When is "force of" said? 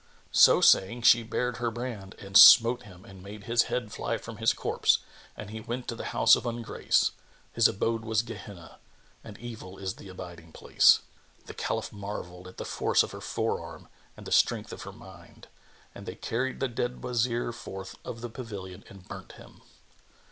12.65-13.11